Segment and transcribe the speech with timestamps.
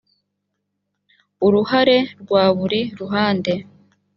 [1.45, 3.53] uruhare rwa buri ruhande